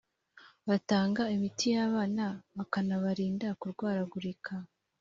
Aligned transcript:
batanga 0.67 1.23
imitiyabana 1.35 2.25
bakanabarinda 2.57 3.47
kurwaragurika. 3.59 4.53